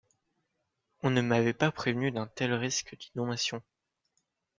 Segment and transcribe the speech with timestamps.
[1.03, 3.61] On ne m’avait pas prévenu d'un tel risque d'inondation.